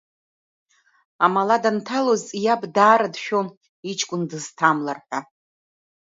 Амала 1.25 1.57
данҭалоз, 1.63 2.23
иаб 2.43 2.61
даара 2.75 3.07
дшәон 3.13 3.47
иҷкәын 3.91 4.21
дызҭамлар 4.29 4.99
ҳәа. 5.07 5.19